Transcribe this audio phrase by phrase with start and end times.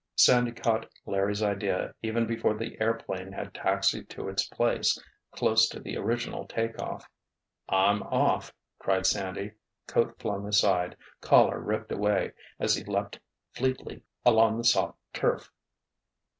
[0.15, 4.97] Sandy caught Larry's idea even before the airplane had taxied to its place,
[5.29, 7.07] close to the original take off.
[7.69, 9.51] "I'm off!" cried Sandy,
[9.85, 13.19] coat flung aside, collar ripped away, as he leaped
[13.53, 15.51] fleetly along the soft turf.